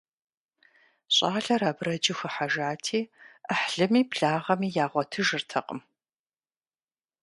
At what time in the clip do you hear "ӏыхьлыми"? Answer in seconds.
3.45-4.01